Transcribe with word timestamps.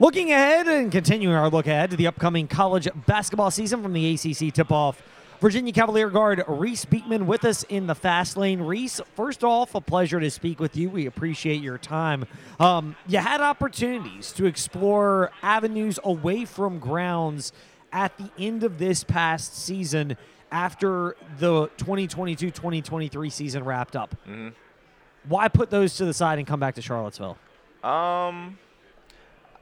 Looking 0.00 0.32
ahead 0.32 0.66
and 0.66 0.90
continuing 0.90 1.36
our 1.36 1.48
look 1.48 1.68
ahead 1.68 1.92
to 1.92 1.96
the 1.96 2.08
upcoming 2.08 2.48
college 2.48 2.88
basketball 3.06 3.52
season 3.52 3.80
from 3.80 3.92
the 3.92 4.14
ACC 4.14 4.52
tip 4.52 4.72
off. 4.72 5.00
Virginia 5.40 5.72
Cavalier 5.72 6.10
guard 6.10 6.42
Reece 6.48 6.84
Beekman 6.84 7.28
with 7.28 7.44
us 7.44 7.62
in 7.68 7.86
the 7.86 7.94
fast 7.94 8.36
lane. 8.36 8.60
Reece, 8.60 9.00
first 9.14 9.44
off, 9.44 9.76
a 9.76 9.80
pleasure 9.80 10.18
to 10.18 10.30
speak 10.32 10.58
with 10.58 10.76
you. 10.76 10.90
We 10.90 11.06
appreciate 11.06 11.62
your 11.62 11.78
time. 11.78 12.26
Um, 12.58 12.96
you 13.06 13.18
had 13.18 13.40
opportunities 13.40 14.32
to 14.32 14.46
explore 14.46 15.30
avenues 15.42 16.00
away 16.02 16.44
from 16.44 16.80
grounds 16.80 17.52
at 17.92 18.18
the 18.18 18.30
end 18.36 18.64
of 18.64 18.78
this 18.78 19.04
past 19.04 19.56
season 19.56 20.16
after 20.50 21.14
the 21.38 21.68
2022 21.76 22.50
2023 22.50 23.30
season 23.30 23.62
wrapped 23.62 23.94
up. 23.94 24.16
Mm-hmm. 24.26 24.48
Why 25.28 25.46
put 25.46 25.70
those 25.70 25.94
to 25.98 26.04
the 26.04 26.14
side 26.14 26.38
and 26.38 26.48
come 26.48 26.58
back 26.58 26.74
to 26.74 26.82
Charlottesville? 26.82 27.38
Um, 27.84 28.58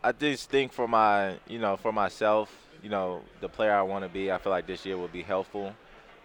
I 0.04 0.12
just 0.12 0.50
think 0.50 0.72
for 0.72 0.88
my, 0.88 1.36
you 1.46 1.58
know, 1.58 1.76
for 1.76 1.92
myself, 1.92 2.50
you 2.82 2.90
know, 2.90 3.22
the 3.40 3.48
player 3.48 3.72
I 3.72 3.82
want 3.82 4.04
to 4.04 4.08
be, 4.08 4.32
I 4.32 4.38
feel 4.38 4.50
like 4.50 4.66
this 4.66 4.84
year 4.84 4.96
will 4.96 5.08
be 5.08 5.22
helpful. 5.22 5.72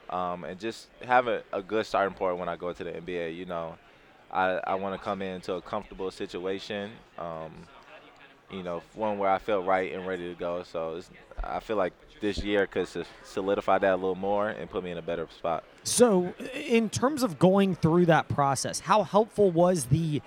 Um, 0.09 0.45
and 0.45 0.59
just 0.59 0.87
have 1.03 1.27
a, 1.27 1.43
a 1.53 1.61
good 1.61 1.85
starting 1.85 2.15
point 2.15 2.37
when 2.37 2.49
I 2.49 2.55
go 2.55 2.73
to 2.73 2.83
the 2.83 2.91
NBA. 2.91 3.35
You 3.35 3.45
know, 3.45 3.75
I, 4.31 4.59
I 4.65 4.75
want 4.75 4.99
to 4.99 5.03
come 5.03 5.21
into 5.21 5.53
a 5.53 5.61
comfortable 5.61 6.09
situation. 6.09 6.91
Um, 7.19 7.51
you 8.49 8.63
know, 8.63 8.81
one 8.95 9.17
where 9.17 9.29
I 9.29 9.37
feel 9.37 9.61
right 9.63 9.93
and 9.93 10.07
ready 10.07 10.33
to 10.33 10.39
go. 10.39 10.63
So 10.63 11.01
I 11.43 11.59
feel 11.59 11.75
like 11.75 11.93
this 12.21 12.39
year 12.39 12.65
could 12.65 12.87
solidify 13.23 13.77
that 13.79 13.93
a 13.93 13.95
little 13.95 14.15
more 14.15 14.49
and 14.49 14.69
put 14.69 14.83
me 14.83 14.91
in 14.91 14.97
a 14.97 15.01
better 15.01 15.27
spot. 15.37 15.63
So, 15.83 16.33
in 16.53 16.89
terms 16.89 17.23
of 17.23 17.37
going 17.37 17.75
through 17.75 18.07
that 18.07 18.27
process, 18.27 18.79
how 18.79 19.03
helpful 19.03 19.51
was 19.51 19.85
the 19.85 20.21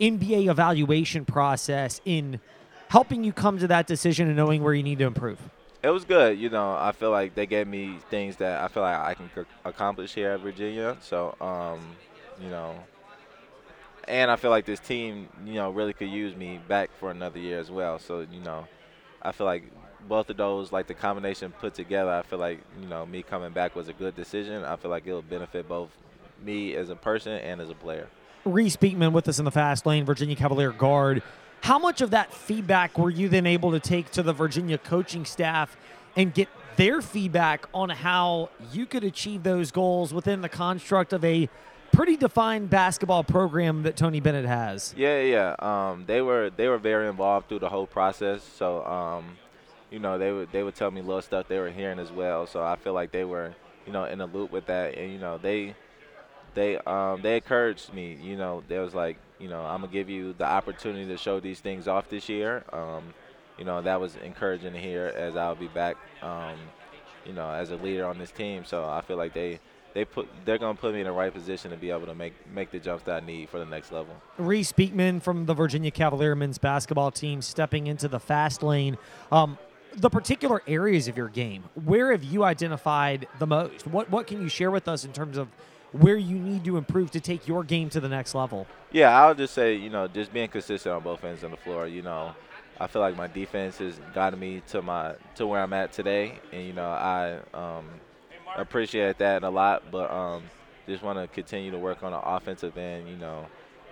NBA 0.00 0.48
evaluation 0.48 1.24
process 1.24 2.00
in 2.04 2.40
helping 2.88 3.24
you 3.24 3.32
come 3.32 3.58
to 3.58 3.68
that 3.68 3.86
decision 3.86 4.26
and 4.26 4.36
knowing 4.36 4.62
where 4.62 4.74
you 4.74 4.82
need 4.82 4.98
to 4.98 5.04
improve? 5.04 5.38
It 5.82 5.90
was 5.90 6.04
good. 6.04 6.38
You 6.38 6.50
know, 6.50 6.72
I 6.72 6.92
feel 6.92 7.10
like 7.10 7.34
they 7.34 7.46
gave 7.46 7.68
me 7.68 7.98
things 8.10 8.36
that 8.36 8.62
I 8.62 8.68
feel 8.68 8.82
like 8.82 8.98
I 8.98 9.14
can 9.14 9.30
accomplish 9.64 10.12
here 10.14 10.32
at 10.32 10.40
Virginia. 10.40 10.96
So, 11.00 11.36
um, 11.40 11.80
you 12.42 12.50
know, 12.50 12.74
and 14.08 14.30
I 14.30 14.36
feel 14.36 14.50
like 14.50 14.64
this 14.64 14.80
team, 14.80 15.28
you 15.44 15.54
know, 15.54 15.70
really 15.70 15.92
could 15.92 16.08
use 16.08 16.34
me 16.34 16.58
back 16.66 16.90
for 16.98 17.10
another 17.10 17.38
year 17.38 17.60
as 17.60 17.70
well. 17.70 17.98
So, 17.98 18.20
you 18.20 18.40
know, 18.40 18.66
I 19.22 19.32
feel 19.32 19.46
like 19.46 19.64
both 20.08 20.30
of 20.30 20.36
those, 20.36 20.72
like 20.72 20.86
the 20.86 20.94
combination 20.94 21.52
put 21.52 21.74
together, 21.74 22.10
I 22.10 22.22
feel 22.22 22.38
like, 22.38 22.60
you 22.80 22.88
know, 22.88 23.04
me 23.06 23.22
coming 23.22 23.52
back 23.52 23.76
was 23.76 23.88
a 23.88 23.92
good 23.92 24.16
decision. 24.16 24.64
I 24.64 24.76
feel 24.76 24.90
like 24.90 25.06
it'll 25.06 25.22
benefit 25.22 25.68
both 25.68 25.90
me 26.42 26.74
as 26.74 26.88
a 26.88 26.96
person 26.96 27.32
and 27.32 27.60
as 27.60 27.68
a 27.68 27.74
player. 27.74 28.08
Reece 28.44 28.76
Beekman 28.76 29.12
with 29.12 29.28
us 29.28 29.38
in 29.38 29.44
the 29.44 29.50
fast 29.50 29.84
lane, 29.86 30.04
Virginia 30.04 30.34
Cavalier 30.36 30.72
guard. 30.72 31.22
How 31.62 31.78
much 31.78 32.00
of 32.00 32.10
that 32.10 32.32
feedback 32.32 32.98
were 32.98 33.10
you 33.10 33.28
then 33.28 33.46
able 33.46 33.72
to 33.72 33.80
take 33.80 34.10
to 34.12 34.22
the 34.22 34.32
Virginia 34.32 34.78
coaching 34.78 35.24
staff 35.24 35.76
and 36.16 36.32
get 36.32 36.48
their 36.76 37.02
feedback 37.02 37.66
on 37.74 37.90
how 37.90 38.50
you 38.72 38.86
could 38.86 39.04
achieve 39.04 39.42
those 39.42 39.70
goals 39.70 40.14
within 40.14 40.40
the 40.40 40.48
construct 40.48 41.12
of 41.12 41.24
a 41.24 41.48
pretty 41.92 42.16
defined 42.16 42.70
basketball 42.70 43.24
program 43.24 43.82
that 43.82 43.96
Tony 43.96 44.20
Bennett 44.20 44.44
has? 44.44 44.94
Yeah, 44.96 45.20
yeah. 45.20 45.56
Um, 45.58 46.04
they 46.06 46.22
were 46.22 46.50
they 46.56 46.68
were 46.68 46.78
very 46.78 47.08
involved 47.08 47.48
through 47.48 47.58
the 47.58 47.68
whole 47.68 47.86
process. 47.86 48.42
So, 48.56 48.84
um, 48.84 49.36
you 49.90 49.98
know, 49.98 50.18
they 50.18 50.30
would 50.30 50.52
they 50.52 50.62
would 50.62 50.74
tell 50.74 50.90
me 50.90 51.00
little 51.00 51.22
stuff 51.22 51.48
they 51.48 51.58
were 51.58 51.70
hearing 51.70 51.98
as 51.98 52.12
well. 52.12 52.46
So 52.46 52.62
I 52.62 52.76
feel 52.76 52.92
like 52.92 53.10
they 53.10 53.24
were, 53.24 53.54
you 53.86 53.92
know, 53.92 54.04
in 54.04 54.18
the 54.18 54.26
loop 54.26 54.52
with 54.52 54.66
that, 54.66 54.96
and 54.96 55.12
you 55.12 55.18
know, 55.18 55.38
they 55.38 55.74
they 56.54 56.78
um, 56.78 57.22
they 57.22 57.36
encouraged 57.36 57.92
me. 57.92 58.18
You 58.22 58.36
know, 58.36 58.62
they 58.68 58.78
was 58.78 58.94
like, 58.94 59.18
you 59.38 59.48
know, 59.48 59.62
I'm 59.62 59.80
gonna 59.80 59.92
give 59.92 60.08
you 60.08 60.34
the 60.34 60.46
opportunity 60.46 61.06
to 61.06 61.16
show 61.16 61.40
these 61.40 61.60
things 61.60 61.88
off 61.88 62.08
this 62.08 62.28
year. 62.28 62.64
Um, 62.72 63.14
you 63.58 63.64
know, 63.64 63.82
that 63.82 64.00
was 64.00 64.16
encouraging 64.16 64.72
to 64.72 64.78
hear 64.78 65.12
as 65.16 65.36
I'll 65.36 65.54
be 65.54 65.68
back. 65.68 65.96
Um, 66.22 66.56
you 67.26 67.32
know, 67.34 67.50
as 67.50 67.70
a 67.70 67.76
leader 67.76 68.06
on 68.06 68.18
this 68.18 68.30
team. 68.30 68.64
So 68.64 68.88
I 68.88 69.02
feel 69.02 69.16
like 69.16 69.34
they 69.34 69.60
they 69.94 70.04
put 70.04 70.28
they're 70.44 70.58
gonna 70.58 70.74
put 70.74 70.94
me 70.94 71.00
in 71.00 71.06
the 71.06 71.12
right 71.12 71.32
position 71.32 71.70
to 71.70 71.76
be 71.76 71.90
able 71.90 72.06
to 72.06 72.14
make 72.14 72.34
make 72.52 72.70
the 72.70 72.78
jumps 72.78 73.04
that 73.04 73.22
I 73.22 73.26
need 73.26 73.48
for 73.50 73.58
the 73.58 73.66
next 73.66 73.92
level. 73.92 74.14
Reece 74.38 74.72
Beekman 74.72 75.20
from 75.20 75.46
the 75.46 75.54
Virginia 75.54 75.90
Cavalier 75.90 76.34
men's 76.34 76.58
basketball 76.58 77.10
team 77.10 77.42
stepping 77.42 77.86
into 77.86 78.08
the 78.08 78.18
fast 78.18 78.62
lane. 78.62 78.96
Um, 79.30 79.58
the 79.96 80.10
particular 80.10 80.62
areas 80.66 81.08
of 81.08 81.16
your 81.16 81.28
game, 81.28 81.64
where 81.84 82.12
have 82.12 82.22
you 82.22 82.44
identified 82.44 83.26
the 83.38 83.46
most? 83.46 83.86
What 83.86 84.10
what 84.10 84.26
can 84.26 84.40
you 84.40 84.48
share 84.48 84.70
with 84.70 84.88
us 84.88 85.04
in 85.04 85.12
terms 85.12 85.36
of 85.36 85.48
where 85.92 86.16
you 86.16 86.36
need 86.36 86.64
to 86.64 86.76
improve 86.76 87.10
to 87.12 87.20
take 87.20 87.48
your 87.48 87.64
game 87.64 87.88
to 87.90 88.00
the 88.00 88.08
next 88.08 88.34
level? 88.34 88.66
Yeah, 88.92 89.18
I 89.18 89.28
would 89.28 89.38
just 89.38 89.54
say, 89.54 89.74
you 89.74 89.90
know, 89.90 90.06
just 90.08 90.32
being 90.32 90.48
consistent 90.48 90.94
on 90.94 91.02
both 91.02 91.24
ends 91.24 91.42
of 91.42 91.50
the 91.50 91.56
floor. 91.56 91.86
You 91.86 92.02
know, 92.02 92.34
I 92.80 92.86
feel 92.86 93.02
like 93.02 93.16
my 93.16 93.26
defense 93.26 93.78
has 93.78 93.98
gotten 94.14 94.38
me 94.38 94.62
to 94.68 94.82
my 94.82 95.14
to 95.36 95.46
where 95.46 95.62
I'm 95.62 95.72
at 95.72 95.92
today, 95.92 96.38
and 96.52 96.66
you 96.66 96.72
know, 96.72 96.88
I 96.88 97.38
um, 97.54 97.86
appreciate 98.56 99.18
that 99.18 99.42
a 99.42 99.50
lot. 99.50 99.90
But 99.90 100.10
um, 100.10 100.44
just 100.86 101.02
want 101.02 101.18
to 101.18 101.26
continue 101.28 101.70
to 101.70 101.78
work 101.78 102.02
on 102.02 102.12
the 102.12 102.20
offensive 102.20 102.76
end. 102.78 103.08
You 103.08 103.16
know, 103.16 103.46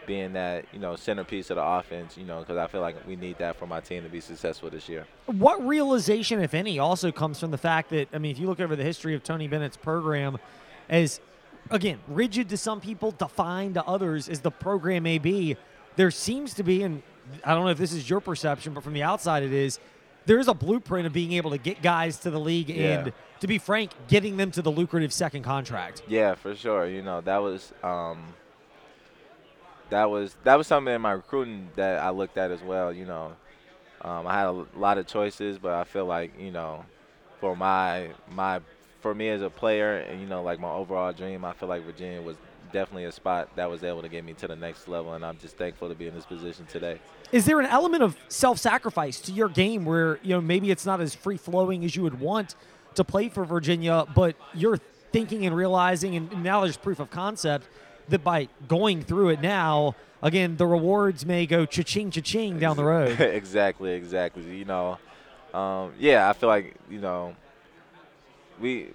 being 0.07 0.34
that 0.34 0.67
you 0.73 0.78
know 0.78 0.97
centerpiece 0.97 1.51
of 1.51 1.57
the 1.57 1.65
offense. 1.65 2.17
You 2.17 2.25
know, 2.25 2.41
because 2.41 2.57
I 2.57 2.67
feel 2.69 2.81
like 2.81 2.97
we 3.07 3.17
need 3.17 3.39
that 3.39 3.57
for 3.57 3.67
my 3.67 3.81
team 3.81 4.03
to 4.05 4.09
be 4.09 4.21
successful 4.21 4.71
this 4.71 4.89
year. 4.89 5.07
What 5.27 5.67
realization, 5.67 6.41
if 6.41 6.55
any, 6.55 6.78
also 6.78 7.11
comes 7.11 7.41
from 7.41 7.51
the 7.51 7.59
fact 7.59 7.91
that 7.91 8.09
I 8.13 8.19
mean, 8.19 8.31
if 8.31 8.39
you 8.39 8.47
look 8.47 8.61
over 8.61 8.77
the 8.77 8.84
history 8.84 9.15
of 9.15 9.25
Tony 9.25 9.49
Bennett's 9.49 9.77
program, 9.77 10.39
as 10.89 11.21
again, 11.71 11.99
rigid 12.09 12.49
to 12.50 12.56
some 12.56 12.81
people, 12.81 13.10
defined 13.10 13.75
to 13.75 13.84
others 13.84 14.28
as 14.28 14.41
the 14.41 14.50
program 14.50 15.03
may 15.03 15.19
be, 15.19 15.56
there 15.97 16.10
seems 16.10 16.54
to 16.54 16.62
be, 16.62 16.82
and 16.82 17.03
I 17.44 17.54
don't 17.54 17.65
know 17.65 17.71
if 17.71 17.78
this 17.78 17.93
is 17.93 18.09
your 18.09 18.21
perception, 18.21 18.75
but 18.75 18.82
from 18.82 18.93
the 18.93 19.03
outside 19.03 19.43
it 19.43 19.53
is, 19.53 19.78
there 20.27 20.38
is 20.38 20.49
a 20.49 20.54
blueprint 20.54 21.06
of 21.06 21.12
being 21.12 21.32
able 21.32 21.50
to 21.53 21.59
get 21.59 21.82
guys 21.82 22.19
to 22.19 22.31
the 22.31 22.41
league 22.41 22.69
yeah. 22.69 23.00
and, 23.00 23.12
to 23.41 23.47
be 23.47 23.59
frank, 23.59 23.91
getting 24.09 24.38
them 24.38 24.50
to 24.50 24.62
the 24.62 24.72
lucrative 24.72 25.12
second 25.12 25.43
contract. 25.43 26.03
Yeah, 26.09 26.34
for 26.34 26.54
sure. 26.54 26.87
You 26.87 27.03
know, 27.03 27.21
that 27.21 27.38
was. 27.38 27.72
Um, 27.83 28.34
that 29.91 30.10
was 30.10 30.37
that 30.44 30.56
was 30.56 30.66
something 30.66 30.94
in 30.94 31.00
my 31.00 31.12
recruiting 31.12 31.69
that 31.77 31.98
I 32.00 32.10
looked 32.10 32.38
at 32.38 32.50
as 32.50 32.62
well. 32.62 32.93
You 32.93 33.06
know, 33.06 33.33
um, 34.03 34.27
I 34.27 34.34
had 34.34 34.47
a 34.47 34.66
lot 34.77 34.98
of 34.98 35.06
choices, 35.06 35.59
but 35.59 35.75
I 35.75 35.84
feel 35.84 36.06
like 36.06 36.38
you 36.38 36.50
know, 36.50 36.84
for 37.41 37.56
my 37.56 38.10
my 38.31 38.60
for 39.06 39.15
me 39.15 39.28
as 39.28 39.41
a 39.41 39.49
player 39.49 39.99
and 39.99 40.21
you 40.21 40.27
know 40.27 40.43
like 40.43 40.59
my 40.59 40.69
overall 40.69 41.12
dream, 41.12 41.44
I 41.44 41.53
feel 41.53 41.69
like 41.69 41.84
Virginia 41.84 42.21
was 42.21 42.37
definitely 42.72 43.05
a 43.05 43.12
spot 43.12 43.49
that 43.55 43.71
was 43.71 43.84
able 43.84 44.03
to 44.03 44.09
get 44.09 44.25
me 44.25 44.33
to 44.33 44.49
the 44.49 44.56
next 44.56 44.89
level, 44.89 45.15
and 45.15 45.25
I'm 45.25 45.39
just 45.39 45.56
thankful 45.56 45.89
to 45.89 45.94
be 45.94 46.09
in 46.09 46.15
this 46.15 46.27
position 46.27 46.67
today. 46.67 46.99
Is 47.31 47.45
there 47.45 47.61
an 47.61 47.66
element 47.66 48.03
of 48.03 48.16
self-sacrifice 48.27 49.21
to 49.21 49.33
your 49.33 49.49
game 49.49 49.84
where 49.84 50.19
you 50.25 50.31
know 50.31 50.41
maybe 50.41 50.72
it's 50.72 50.84
not 50.84 51.00
as 51.00 51.15
free-flowing 51.15 51.84
as 51.84 51.95
you 51.95 52.03
would 52.03 52.19
want 52.19 52.56
to 52.97 53.05
play 53.05 53.28
for 53.28 53.45
Virginia, 53.45 54.06
but 54.12 54.34
you're 54.55 54.81
thinking 55.12 55.47
and 55.47 55.55
realizing, 55.55 56.16
and 56.16 56.43
now 56.43 56.62
there's 56.62 56.77
proof 56.77 56.99
of 56.99 57.09
concept 57.09 57.69
that 58.09 58.25
by 58.25 58.49
going 58.66 59.03
through 59.03 59.28
it 59.28 59.41
now, 59.41 59.95
again, 60.21 60.56
the 60.56 60.66
rewards 60.66 61.25
may 61.25 61.47
go 61.47 61.65
cha-ching, 61.65 62.11
cha-ching 62.11 62.59
down 62.59 62.77
the 62.77 62.84
road. 62.84 63.21
exactly, 63.21 63.93
exactly. 63.93 64.43
You 64.56 64.65
know, 64.65 64.99
um, 65.55 65.93
yeah, 65.97 66.28
I 66.28 66.33
feel 66.33 66.49
like 66.49 66.75
you 66.91 66.99
know 66.99 67.37
we 68.61 68.89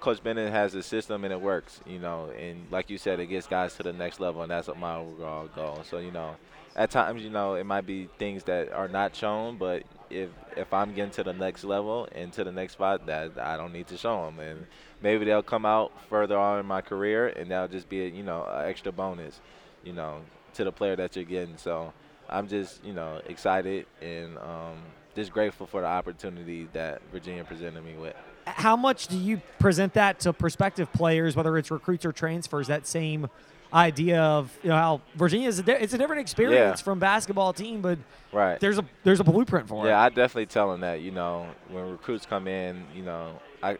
Coach 0.00 0.22
Bennett 0.22 0.52
has 0.52 0.74
a 0.74 0.82
system 0.82 1.24
and 1.24 1.32
it 1.32 1.40
works, 1.40 1.80
you 1.86 1.98
know, 1.98 2.30
and 2.38 2.66
like 2.70 2.90
you 2.90 2.98
said, 2.98 3.20
it 3.20 3.26
gets 3.26 3.46
guys 3.46 3.74
to 3.76 3.82
the 3.82 3.92
next 3.92 4.20
level, 4.20 4.42
and 4.42 4.50
that's 4.50 4.68
my 4.78 4.96
overall 4.96 5.48
goal. 5.54 5.82
So 5.88 5.96
you 5.96 6.10
know, 6.10 6.36
at 6.76 6.90
times, 6.90 7.22
you 7.22 7.30
know, 7.30 7.54
it 7.54 7.64
might 7.64 7.86
be 7.86 8.10
things 8.18 8.44
that 8.44 8.70
are 8.72 8.88
not 8.88 9.16
shown, 9.16 9.56
but 9.56 9.82
if 10.10 10.28
if 10.56 10.72
I'm 10.74 10.92
getting 10.92 11.12
to 11.12 11.24
the 11.24 11.32
next 11.32 11.64
level 11.64 12.06
and 12.12 12.32
to 12.34 12.44
the 12.44 12.52
next 12.52 12.74
spot, 12.74 13.06
that 13.06 13.38
I 13.38 13.56
don't 13.56 13.72
need 13.72 13.86
to 13.88 13.96
show 13.96 14.26
them, 14.26 14.40
and 14.40 14.66
maybe 15.00 15.24
they'll 15.24 15.42
come 15.42 15.64
out 15.64 15.92
further 16.10 16.36
on 16.36 16.60
in 16.60 16.66
my 16.66 16.82
career, 16.82 17.28
and 17.28 17.50
that'll 17.50 17.68
just 17.68 17.88
be 17.88 18.02
a, 18.04 18.08
you 18.08 18.22
know 18.22 18.44
an 18.44 18.68
extra 18.68 18.92
bonus, 18.92 19.40
you 19.84 19.94
know, 19.94 20.20
to 20.52 20.64
the 20.64 20.72
player 20.72 20.96
that 20.96 21.16
you're 21.16 21.24
getting. 21.24 21.56
So 21.56 21.94
I'm 22.28 22.46
just 22.46 22.84
you 22.84 22.92
know 22.92 23.22
excited 23.26 23.86
and 24.02 24.36
um, 24.36 24.82
just 25.14 25.32
grateful 25.32 25.66
for 25.66 25.80
the 25.80 25.86
opportunity 25.86 26.68
that 26.72 27.00
Virginia 27.10 27.44
presented 27.44 27.82
me 27.82 27.94
with 27.94 28.16
how 28.46 28.76
much 28.76 29.08
do 29.08 29.18
you 29.18 29.40
present 29.58 29.94
that 29.94 30.20
to 30.20 30.32
prospective 30.32 30.92
players, 30.92 31.36
whether 31.36 31.56
it's 31.58 31.70
recruits 31.70 32.04
or 32.04 32.12
transfers? 32.12 32.66
That 32.68 32.86
same 32.86 33.28
idea 33.72 34.20
of 34.22 34.56
you 34.62 34.68
know 34.68 34.76
how 34.76 35.00
Virginia 35.14 35.48
is 35.48 35.58
a 35.58 35.82
it's 35.82 35.94
a 35.94 35.98
different 35.98 36.20
experience 36.20 36.80
yeah. 36.80 36.84
from 36.84 36.98
basketball 36.98 37.52
team, 37.52 37.80
but 37.80 37.98
right 38.32 38.60
there's 38.60 38.78
a 38.78 38.84
there's 39.02 39.20
a 39.20 39.24
blueprint 39.24 39.68
for 39.68 39.84
yeah, 39.84 39.90
it. 39.90 39.94
Yeah, 39.94 40.02
I 40.02 40.08
definitely 40.10 40.46
tell 40.46 40.70
them 40.70 40.80
that. 40.80 41.00
You 41.00 41.10
know, 41.10 41.48
when 41.70 41.90
recruits 41.90 42.26
come 42.26 42.46
in, 42.48 42.84
you 42.94 43.02
know, 43.02 43.40
I. 43.62 43.78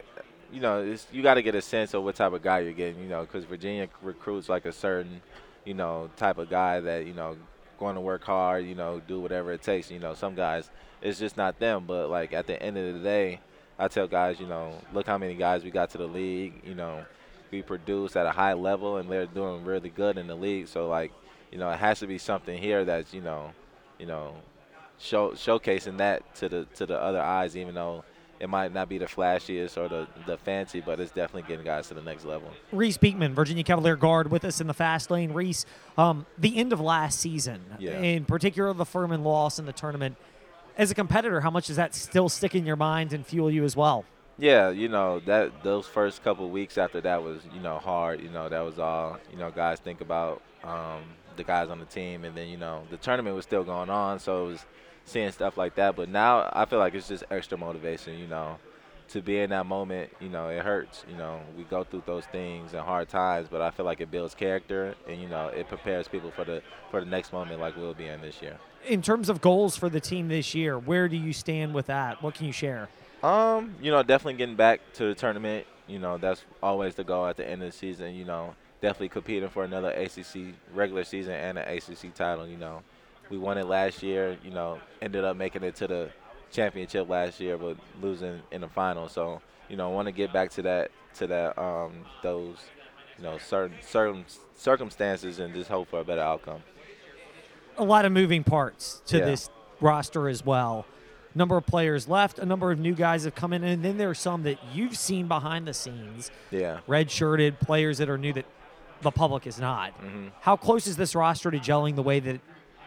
You 0.51 0.61
know, 0.61 0.95
you 1.11 1.21
got 1.21 1.33
to 1.33 1.41
get 1.41 1.53
a 1.55 1.61
sense 1.61 1.93
of 1.93 2.03
what 2.03 2.15
type 2.15 2.31
of 2.31 2.41
guy 2.41 2.59
you're 2.59 2.71
getting. 2.71 3.01
You 3.01 3.09
know, 3.09 3.21
because 3.21 3.43
Virginia 3.43 3.89
recruits 4.01 4.47
like 4.47 4.63
a 4.63 4.71
certain, 4.71 5.19
you 5.65 5.73
know, 5.73 6.09
type 6.15 6.37
of 6.37 6.49
guy 6.49 6.79
that 6.79 7.05
you 7.05 7.13
know 7.13 7.35
going 7.77 7.95
to 7.95 7.99
work 8.01 8.23
hard. 8.23 8.63
You 8.63 8.75
know, 8.75 9.01
do 9.05 9.19
whatever 9.19 9.51
it 9.51 9.63
takes. 9.63 9.91
You 9.91 9.99
know, 9.99 10.13
some 10.13 10.33
guys 10.33 10.69
it's 11.05 11.19
just 11.19 11.37
not 11.37 11.59
them. 11.59 11.85
But 11.85 12.09
like 12.09 12.33
at 12.33 12.47
the 12.47 12.61
end 12.61 12.77
of 12.77 12.93
the 12.93 12.99
day, 12.99 13.39
I 13.77 13.87
tell 13.87 14.07
guys, 14.07 14.39
you 14.39 14.47
know, 14.47 14.73
look 14.93 15.05
how 15.07 15.17
many 15.17 15.35
guys 15.35 15.63
we 15.63 15.71
got 15.71 15.89
to 15.91 15.97
the 15.97 16.07
league. 16.07 16.53
You 16.65 16.75
know, 16.75 17.05
we 17.51 17.61
produce 17.61 18.15
at 18.15 18.25
a 18.25 18.31
high 18.31 18.53
level, 18.53 18.97
and 18.97 19.09
they're 19.09 19.25
doing 19.25 19.65
really 19.65 19.89
good 19.89 20.17
in 20.17 20.27
the 20.27 20.35
league. 20.35 20.67
So 20.67 20.87
like, 20.87 21.11
you 21.51 21.57
know, 21.57 21.69
it 21.69 21.77
has 21.79 21.99
to 21.99 22.07
be 22.07 22.17
something 22.17 22.57
here 22.57 22.85
that's 22.85 23.13
you 23.13 23.21
know, 23.21 23.51
you 23.99 24.05
know, 24.05 24.35
show, 24.97 25.31
showcasing 25.31 25.97
that 25.97 26.35
to 26.35 26.49
the 26.49 26.65
to 26.75 26.85
the 26.85 26.99
other 26.99 27.21
eyes, 27.21 27.57
even 27.57 27.75
though 27.75 28.03
it 28.37 28.49
might 28.49 28.73
not 28.73 28.89
be 28.89 28.97
the 28.97 29.05
flashiest 29.05 29.77
or 29.77 29.87
the, 29.87 30.05
the 30.25 30.37
fancy, 30.37 30.81
but 30.81 30.99
it's 30.99 31.11
definitely 31.11 31.47
getting 31.47 31.63
guys 31.63 31.87
to 31.87 31.93
the 31.93 32.01
next 32.01 32.25
level. 32.25 32.49
Reece 32.73 32.97
Beekman, 32.97 33.33
Virginia 33.33 33.63
Cavalier 33.63 33.95
guard, 33.95 34.29
with 34.29 34.43
us 34.43 34.59
in 34.59 34.67
the 34.67 34.73
fast 34.73 35.09
lane. 35.09 35.31
Reece, 35.31 35.65
um, 35.97 36.25
the 36.37 36.57
end 36.57 36.73
of 36.73 36.81
last 36.81 37.17
season, 37.21 37.61
Yeah. 37.79 37.97
in 37.97 38.25
particular 38.25 38.73
the 38.73 38.83
Furman 38.85 39.23
loss 39.23 39.57
in 39.57 39.65
the 39.65 39.71
tournament. 39.71 40.17
As 40.77 40.91
a 40.91 40.95
competitor, 40.95 41.39
how 41.39 41.49
much 41.49 41.67
does 41.67 41.77
that 41.77 41.95
still 41.95 42.27
stick 42.27 42.53
in 42.53 42.65
your 42.65 42.75
mind 42.75 43.13
and 43.13 43.25
fuel 43.25 43.49
you 43.49 43.63
as 43.63 43.77
well? 43.77 44.03
Yeah, 44.37 44.71
you 44.71 44.89
know 44.89 45.21
that 45.21 45.63
those 45.63 45.87
first 45.87 46.21
couple 46.21 46.49
weeks 46.49 46.77
after 46.77 46.99
that 47.01 47.23
was 47.23 47.41
you 47.53 47.61
know 47.61 47.77
hard. 47.77 48.21
You 48.21 48.29
know 48.29 48.49
that 48.49 48.59
was 48.59 48.77
all 48.77 49.17
you 49.31 49.37
know 49.37 49.49
guys 49.49 49.79
think 49.79 50.01
about 50.01 50.41
um, 50.65 51.03
the 51.37 51.45
guys 51.45 51.69
on 51.69 51.79
the 51.79 51.85
team, 51.85 52.25
and 52.25 52.35
then 52.35 52.49
you 52.49 52.57
know 52.57 52.83
the 52.89 52.97
tournament 52.97 53.37
was 53.37 53.45
still 53.45 53.63
going 53.63 53.89
on, 53.89 54.19
so 54.19 54.45
it 54.45 54.47
was 54.49 54.65
seeing 55.05 55.31
stuff 55.31 55.55
like 55.55 55.75
that. 55.75 55.95
But 55.95 56.09
now 56.09 56.49
I 56.51 56.65
feel 56.65 56.79
like 56.79 56.93
it's 56.93 57.07
just 57.07 57.23
extra 57.31 57.57
motivation. 57.57 58.19
You 58.19 58.27
know, 58.27 58.57
to 59.09 59.21
be 59.21 59.39
in 59.39 59.49
that 59.51 59.65
moment. 59.65 60.11
You 60.19 60.29
know, 60.29 60.49
it 60.49 60.63
hurts. 60.63 61.05
You 61.09 61.17
know, 61.17 61.39
we 61.57 61.63
go 61.63 61.83
through 61.83 62.03
those 62.05 62.25
things 62.25 62.73
and 62.73 62.81
hard 62.81 63.09
times, 63.09 63.47
but 63.49 63.61
I 63.61 63.71
feel 63.71 63.85
like 63.85 64.01
it 64.01 64.11
builds 64.11 64.35
character, 64.35 64.95
and 65.07 65.21
you 65.21 65.27
know 65.27 65.47
it 65.47 65.67
prepares 65.67 66.07
people 66.07 66.31
for 66.31 66.43
the 66.43 66.61
for 66.91 66.99
the 66.99 67.05
next 67.05 67.33
moment 67.33 67.59
like 67.59 67.75
we'll 67.75 67.93
be 67.93 68.07
in 68.07 68.21
this 68.21 68.41
year. 68.41 68.57
In 68.87 69.01
terms 69.01 69.29
of 69.29 69.41
goals 69.41 69.75
for 69.75 69.89
the 69.89 69.99
team 69.99 70.27
this 70.27 70.53
year, 70.53 70.77
where 70.77 71.07
do 71.07 71.17
you 71.17 71.33
stand 71.33 71.73
with 71.73 71.87
that? 71.87 72.21
What 72.21 72.35
can 72.35 72.45
you 72.45 72.51
share? 72.51 72.89
Um, 73.23 73.75
you 73.81 73.89
know, 73.91 74.03
definitely 74.03 74.35
getting 74.35 74.55
back 74.55 74.81
to 74.93 75.05
the 75.05 75.15
tournament. 75.15 75.65
You 75.87 75.99
know, 75.99 76.17
that's 76.17 76.43
always 76.61 76.95
the 76.95 77.03
goal 77.03 77.25
at 77.27 77.37
the 77.37 77.47
end 77.47 77.63
of 77.63 77.71
the 77.71 77.77
season. 77.77 78.13
You 78.15 78.25
know, 78.25 78.55
definitely 78.81 79.09
competing 79.09 79.49
for 79.49 79.63
another 79.63 79.89
ACC 79.89 80.53
regular 80.73 81.03
season 81.03 81.33
and 81.33 81.57
an 81.57 81.77
ACC 81.77 82.13
title. 82.13 82.47
You 82.47 82.57
know, 82.57 82.83
we 83.29 83.37
won 83.37 83.57
it 83.57 83.65
last 83.65 84.03
year. 84.03 84.37
You 84.43 84.51
know, 84.51 84.79
ended 85.01 85.23
up 85.23 85.37
making 85.37 85.63
it 85.63 85.75
to 85.77 85.87
the 85.87 86.09
championship 86.55 87.09
last 87.09 87.39
year, 87.39 87.57
but 87.57 87.77
losing 88.01 88.41
in 88.51 88.61
the 88.61 88.67
final. 88.69 89.09
So, 89.09 89.41
you 89.69 89.75
know, 89.77 89.89
want 89.89 90.07
to 90.07 90.11
get 90.11 90.31
back 90.33 90.49
to 90.51 90.61
that 90.63 90.91
to 91.15 91.27
that 91.27 91.57
um 91.57 91.93
those 92.23 92.57
you 93.17 93.23
know 93.23 93.37
certain 93.37 93.77
certain 93.81 94.25
circumstances 94.57 95.39
and 95.39 95.53
just 95.53 95.69
hope 95.69 95.89
for 95.89 95.99
a 95.99 96.03
better 96.03 96.21
outcome. 96.21 96.61
A 97.77 97.83
lot 97.83 98.05
of 98.05 98.11
moving 98.11 98.43
parts 98.43 99.01
to 99.07 99.17
Yeah. 99.17 99.25
this 99.25 99.49
roster 99.81 100.27
as 100.29 100.45
well. 100.45 100.85
Number 101.37 101.57
of 101.57 101.65
players 101.65 102.07
left, 102.07 102.39
a 102.39 102.45
number 102.45 102.71
of 102.71 102.79
new 102.79 102.93
guys 102.95 103.25
have 103.25 103.35
come 103.35 103.51
in, 103.51 103.61
and 103.65 103.83
then 103.83 103.97
there 103.97 104.09
are 104.09 104.13
some 104.15 104.43
that 104.43 104.57
you've 104.73 104.95
seen 104.97 105.27
behind 105.27 105.67
the 105.67 105.73
scenes, 105.73 106.31
Yeah. 106.51 106.79
red 106.87 107.11
shirted 107.11 107.59
players 107.59 107.97
that 107.97 108.09
are 108.09 108.17
new 108.17 108.31
that 108.33 108.45
the 109.01 109.11
public 109.11 109.45
is 109.45 109.59
not. 109.59 109.91
Mhm. 110.01 110.31
How 110.39 110.55
close 110.55 110.87
is 110.87 110.95
this 110.95 111.13
roster 111.13 111.51
to 111.51 111.59
gelling 111.59 111.95
the 111.95 112.01
way 112.03 112.21
that 112.21 112.39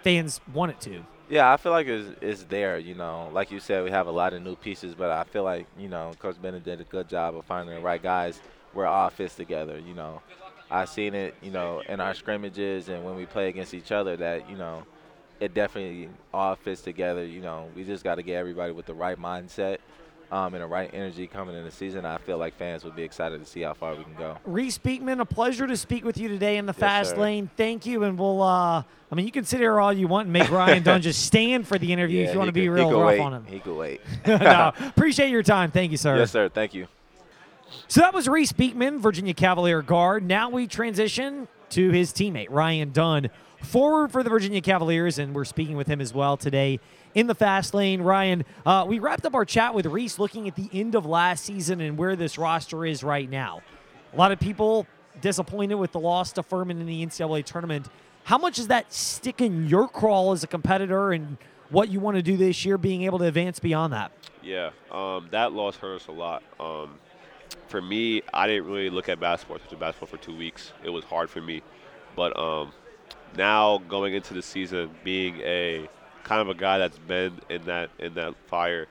fans 0.03 0.41
want 0.55 0.71
it 0.73 0.81
to? 0.83 1.05
Yeah, 1.29 1.53
I 1.53 1.57
feel 1.59 1.73
like 1.73 1.87
it's, 1.87 2.09
it's 2.23 2.43
there. 2.45 2.79
You 2.79 2.95
know, 2.95 3.29
like 3.33 3.51
you 3.51 3.61
said, 3.61 3.85
we 3.85 3.91
have 3.91 4.07
a 4.07 4.11
lot 4.11 4.33
of 4.33 4.43
new 4.43 4.57
pieces, 4.57 4.95
but 4.95 5.11
I 5.11 5.25
feel 5.25 5.45
like 5.45 5.67
you 5.79 5.89
know, 5.89 6.13
Coach 6.19 6.41
Bennett 6.41 6.65
did 6.65 6.81
a 6.81 6.85
good 6.85 7.09
job 7.09 7.37
of 7.37 7.45
finding 7.45 7.75
the 7.75 7.81
right 7.81 8.03
guys 8.03 8.41
where 8.73 8.87
it 8.87 8.89
all 8.89 9.11
fits 9.11 9.35
together. 9.35 9.79
You 9.79 9.95
know, 9.95 10.23
I've 10.71 10.89
seen 10.89 11.15
it. 11.15 11.35
You 11.43 11.51
know, 11.51 11.83
in 11.89 12.01
our 12.01 12.15
scrimmages 12.15 12.89
and 12.89 13.05
when 13.05 13.15
we 13.15 13.27
play 13.27 13.49
against 13.49 13.75
each 13.75 13.93
other, 13.93 14.17
that 14.17 14.49
you 14.49 14.57
know, 14.57 14.85
it 15.41 15.53
definitely 15.53 16.09
all 16.33 16.55
fits 16.57 16.81
together. 16.81 17.25
You 17.25 17.43
know, 17.43 17.69
we 17.77 17.85
just 17.85 18.05
got 18.05 18.15
to 18.15 18.23
get 18.23 18.37
everybody 18.37 18.73
with 18.73 18.87
the 18.87 18.95
right 18.95 19.19
mindset. 19.19 19.79
Um, 20.31 20.53
and 20.53 20.63
the 20.63 20.67
right 20.67 20.91
energy 20.93 21.27
coming 21.27 21.57
in 21.57 21.65
the 21.65 21.71
season, 21.71 22.05
I 22.05 22.19
feel 22.19 22.37
like 22.37 22.55
fans 22.55 22.85
would 22.85 22.95
be 22.95 23.03
excited 23.03 23.41
to 23.43 23.47
see 23.51 23.63
how 23.63 23.73
far 23.73 23.95
we 23.95 24.05
can 24.05 24.15
go. 24.15 24.37
Reece 24.45 24.77
Beekman, 24.77 25.21
a 25.21 25.25
pleasure 25.25 25.67
to 25.67 25.75
speak 25.77 26.05
with 26.05 26.19
you 26.19 26.29
today 26.29 26.59
in 26.59 26.67
the 26.67 26.75
Yes, 26.75 26.81
fast 26.81 27.11
sir. 27.13 27.17
lane. 27.17 27.49
Thank 27.57 27.87
you, 27.87 28.05
and 28.05 28.19
we'll. 28.19 28.43
Uh, 28.43 28.83
I 29.11 29.15
mean, 29.15 29.25
you 29.25 29.33
can 29.33 29.45
sit 29.45 29.59
here 29.59 29.81
all 29.81 29.91
you 29.91 30.07
want 30.07 30.27
and 30.27 30.33
make 30.35 30.51
Ryan 30.51 30.83
Dunn 30.83 31.01
just 31.11 31.25
stand 31.25 31.67
for 31.67 31.79
the 31.79 31.91
interview 31.91 32.25
if 32.25 32.33
you 32.35 32.39
want 32.39 32.49
to 32.49 32.53
be 32.53 32.67
could- 32.67 32.73
real 32.73 32.91
rough 33.01 33.07
wait. 33.09 33.21
on 33.21 33.33
him. 33.33 33.45
He 33.47 33.59
could 33.59 33.75
wait. 33.77 34.03
no, 34.27 34.73
appreciate 34.89 35.31
your 35.31 35.43
time. 35.43 35.71
Thank 35.71 35.93
you, 35.93 35.97
sir. 35.97 36.19
yes, 36.19 36.31
sir. 36.31 36.51
Thank 36.51 36.75
you. 36.75 36.89
So 37.87 38.03
that 38.03 38.13
was 38.13 38.29
Reece 38.29 38.53
Beekman, 38.53 38.99
Virginia 39.01 39.33
Cavalier 39.33 39.81
guard. 39.81 40.25
Now 40.27 40.51
we 40.51 40.67
transition 40.67 41.49
to 41.71 41.91
his 41.91 42.13
teammate, 42.13 42.49
Ryan 42.51 42.93
Dunn, 42.93 43.31
forward 43.63 44.13
for 44.13 44.23
the 44.23 44.31
Virginia 44.31 44.61
Cavaliers, 44.61 45.19
and 45.19 45.35
we're 45.35 45.45
speaking 45.45 45.77
with 45.77 45.87
him 45.87 46.01
as 46.01 46.15
well 46.15 46.37
today 46.37 46.81
in 47.15 47.27
the 47.27 47.35
fast 47.35 47.75
lane. 47.75 48.03
Ryan, 48.03 48.45
uh, 48.65 48.85
we 48.87 48.99
wrapped 48.99 49.27
up 49.27 49.35
our 49.35 49.45
chat 49.45 49.75
with 49.75 49.87
Reece 49.87 50.19
looking 50.19 50.49
at 50.49 50.57
the 50.57 50.69
end 50.73 50.95
of 50.95 51.07
last 51.07 51.45
season 51.45 51.81
and 51.81 51.97
where 51.97 52.17
this 52.17 52.39
roster 52.39 52.87
is 52.87 53.03
right 53.03 53.29
now. 53.29 53.63
A 54.13 54.17
lot 54.17 54.33
of 54.33 54.41
people 54.41 54.87
disappointed 55.21 55.75
with 55.75 55.93
the 55.93 56.01
loss 56.01 56.33
to 56.33 56.43
Furman 56.43 56.81
in 56.81 56.87
the 56.87 57.05
NCAA 57.05 57.45
tournament. 57.45 57.89
How 58.25 58.39
much 58.39 58.57
does 58.57 58.69
that 58.69 58.93
stick 58.93 59.41
in 59.41 59.67
your 59.69 59.89
crawl 59.89 60.33
as 60.33 60.45
a 60.45 60.47
competitor 60.47 61.13
and 61.13 61.39
what 61.71 61.89
you 61.89 62.01
want 62.01 62.17
to 62.17 62.23
do 62.23 62.37
this 62.37 62.65
year, 62.65 62.79
being 62.79 63.03
able 63.03 63.19
to 63.19 63.25
advance 63.25 63.59
beyond 63.59 63.93
that? 63.93 64.13
Yeah, 64.43 64.71
um, 64.91 65.29
that 65.31 65.53
loss 65.53 65.77
hurt 65.77 65.97
us 65.97 66.07
a 66.07 66.13
lot. 66.13 66.43
Um, 66.59 66.95
for 67.69 67.83
me, 67.83 68.23
I 68.33 68.47
didn't 68.47 68.67
really 68.67 68.91
look 68.91 69.09
at 69.09 69.21
basketball, 69.21 69.59
I 69.59 69.69
touch 69.69 69.79
basketball 69.79 70.09
for 70.09 70.17
two 70.17 70.37
weeks. 70.37 70.73
It 70.85 70.91
was 70.91 71.05
hard 71.05 71.29
for 71.29 71.41
me, 71.41 71.63
but 72.17 72.39
um, 72.39 72.73
now 73.37 73.79
going 73.89 74.15
into 74.15 74.35
the 74.35 74.43
season, 74.43 74.91
being 75.05 75.41
a 75.41 75.89
kind 76.25 76.43
of 76.43 76.49
a 76.49 76.55
guy 76.55 76.79
that's 76.79 76.99
been 76.99 77.41
in 77.49 77.65
that 77.65 77.91
in 77.99 78.15
that 78.15 78.35
fire, 78.47 78.87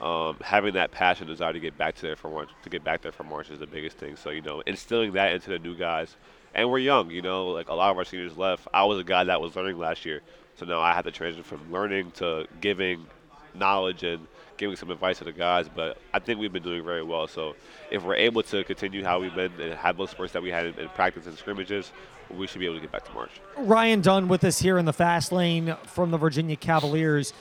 um, 0.00 0.36
having 0.40 0.74
that 0.74 0.90
passion, 0.92 1.26
desire 1.26 1.52
to 1.52 1.60
get 1.60 1.76
back 1.76 1.94
to 1.96 2.02
there 2.02 2.16
for 2.16 2.30
March, 2.30 2.50
to 2.62 2.70
get 2.70 2.84
back 2.84 3.02
there 3.02 3.12
for 3.12 3.24
March 3.24 3.50
is 3.50 3.58
the 3.58 3.66
biggest 3.66 3.96
thing. 3.96 4.16
So 4.16 4.30
you 4.30 4.42
know, 4.42 4.62
instilling 4.66 5.12
that 5.12 5.32
into 5.32 5.50
the 5.50 5.58
new 5.58 5.76
guys, 5.76 6.16
and 6.54 6.70
we're 6.70 6.78
young. 6.78 7.10
You 7.10 7.22
know, 7.22 7.48
like 7.48 7.68
a 7.68 7.74
lot 7.74 7.90
of 7.90 7.98
our 7.98 8.04
seniors 8.04 8.36
left. 8.36 8.68
I 8.72 8.84
was 8.84 8.98
a 8.98 9.04
guy 9.04 9.24
that 9.24 9.40
was 9.40 9.56
learning 9.56 9.78
last 9.78 10.04
year, 10.04 10.22
so 10.56 10.64
now 10.64 10.80
I 10.80 10.94
had 10.94 11.04
to 11.04 11.10
transition 11.10 11.44
from 11.44 11.72
learning 11.72 12.12
to 12.12 12.46
giving 12.60 13.06
knowledge 13.54 14.02
and 14.02 14.26
giving 14.56 14.76
some 14.76 14.90
advice 14.90 15.18
to 15.18 15.24
the 15.24 15.32
guys. 15.32 15.68
But 15.74 15.98
I 16.14 16.18
think 16.18 16.40
we've 16.40 16.52
been 16.52 16.62
doing 16.62 16.84
very 16.84 17.02
well. 17.02 17.26
So 17.26 17.56
if 17.90 18.04
we're 18.04 18.16
able 18.16 18.42
to 18.44 18.64
continue 18.64 19.04
how 19.04 19.20
we've 19.20 19.34
been 19.34 19.52
and 19.60 19.74
have 19.74 19.96
those 19.96 20.10
spurts 20.10 20.32
that 20.32 20.42
we 20.42 20.50
had 20.50 20.66
in, 20.66 20.78
in 20.78 20.88
practice 20.90 21.26
and 21.26 21.36
scrimmages, 21.36 21.92
we 22.30 22.46
should 22.46 22.58
be 22.60 22.66
able 22.66 22.76
to 22.76 22.80
get 22.80 22.92
back 22.92 23.04
to 23.06 23.12
March. 23.12 23.30
Ryan 23.58 24.00
Dunn 24.00 24.28
with 24.28 24.44
us 24.44 24.58
here 24.58 24.78
in 24.78 24.84
the 24.84 24.92
fast 24.92 25.32
lane 25.32 25.76
from 25.86 26.10
the 26.10 26.18
Virginia 26.18 26.56
Cavaliers. 26.56 27.32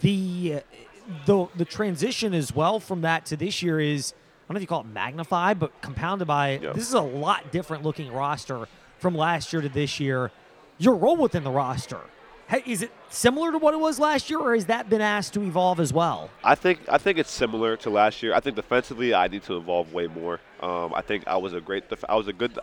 The 0.00 0.62
the 1.26 1.46
the 1.56 1.64
transition 1.64 2.34
as 2.34 2.54
well 2.54 2.78
from 2.80 3.00
that 3.02 3.26
to 3.26 3.36
this 3.36 3.62
year 3.62 3.80
is 3.80 4.12
I 4.12 4.52
don't 4.52 4.54
know 4.54 4.58
if 4.58 4.62
you 4.62 4.66
call 4.68 4.80
it 4.82 4.86
magnified, 4.86 5.58
but 5.58 5.80
compounded 5.80 6.26
by 6.28 6.58
Yeah. 6.62 6.72
this 6.72 6.86
is 6.86 6.94
a 6.94 7.00
lot 7.00 7.50
different 7.52 7.82
looking 7.84 8.12
roster 8.12 8.66
from 8.98 9.14
last 9.14 9.52
year 9.52 9.62
to 9.62 9.68
this 9.68 9.98
year. 10.00 10.30
Your 10.78 10.96
role 10.96 11.16
within 11.16 11.44
the 11.44 11.50
roster 11.50 12.00
is 12.66 12.82
it 12.82 12.90
similar 13.10 13.52
to 13.52 13.58
what 13.58 13.74
it 13.74 13.78
was 13.78 14.00
last 14.00 14.28
year, 14.28 14.40
or 14.40 14.54
has 14.54 14.66
that 14.66 14.90
been 14.90 15.00
asked 15.00 15.34
to 15.34 15.42
evolve 15.42 15.78
as 15.78 15.92
well? 15.92 16.30
I 16.42 16.56
think 16.56 16.80
I 16.88 16.98
think 16.98 17.16
it's 17.18 17.30
similar 17.30 17.76
to 17.78 17.90
last 17.90 18.22
year. 18.24 18.34
I 18.34 18.40
think 18.40 18.56
defensively, 18.56 19.14
I 19.14 19.28
need 19.28 19.44
to 19.44 19.56
evolve 19.56 19.92
way 19.92 20.08
more. 20.08 20.40
Um, 20.60 20.92
I 20.92 21.00
think 21.00 21.26
I 21.28 21.36
was 21.36 21.52
a 21.52 21.60
great, 21.60 21.88
def- 21.88 22.04
I 22.08 22.16
was 22.16 22.26
a 22.26 22.32
good, 22.32 22.58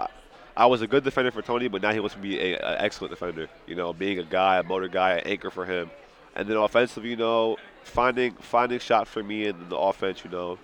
I 0.58 0.66
was 0.66 0.82
a 0.82 0.88
good 0.88 1.04
defender 1.04 1.30
for 1.30 1.44
Tony, 1.44 1.68
but 1.68 1.84
now 1.84 1.94
he 1.94 2.00
wants 2.00 2.16
to 2.16 2.22
be 2.22 2.40
an 2.40 2.60
excellent 2.64 3.12
defender. 3.12 3.48
You 3.68 3.76
know, 3.76 3.94
being 3.94 4.18
a 4.18 4.24
guy, 4.24 4.58
a 4.58 4.64
motor 4.64 4.88
guy, 4.88 5.14
an 5.14 5.28
anchor 5.28 5.52
for 5.52 5.66
him, 5.66 5.92
and 6.36 6.50
then 6.50 6.58
offensively, 6.58 7.12
you 7.12 7.16
know, 7.16 7.58
finding 7.84 8.34
finding 8.34 8.80
shots 8.80 9.10
for 9.12 9.22
me 9.22 9.46
in 9.46 9.70
the 9.70 9.78
offense. 9.78 10.24
You 10.24 10.32
know, 10.32 10.58